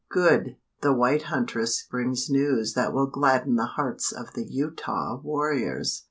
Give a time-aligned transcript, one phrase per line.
[0.09, 5.99] "Good; the white huntress brings news that will gladden the hearts of the Utah warriors!